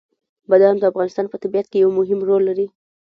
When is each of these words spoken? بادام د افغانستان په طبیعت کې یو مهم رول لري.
بادام 0.49 0.75
د 0.79 0.83
افغانستان 0.91 1.25
په 1.29 1.37
طبیعت 1.43 1.67
کې 1.69 1.77
یو 1.83 1.89
مهم 1.99 2.19
رول 2.27 2.41
لري. 2.49 2.67